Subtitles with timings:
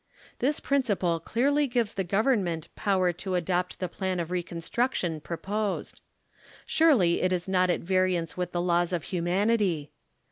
[0.39, 6.01] This principle clearly gives the Government power to adopt the plan of reconstruction proposed.
[6.65, 9.91] Surely it is not at vari ance with the laws of humanity.